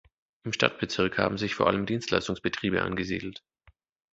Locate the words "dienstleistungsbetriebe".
1.85-2.81